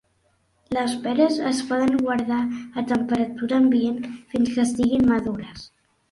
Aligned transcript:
Les 0.75 0.93
peres 1.01 1.35
es 1.49 1.57
poden 1.71 1.91
guardar 1.99 2.39
a 2.81 2.83
temperatura 2.91 3.59
ambient 3.65 3.99
fins 4.31 4.49
que 4.55 4.63
estiguin 4.65 5.05
madures. 5.11 5.67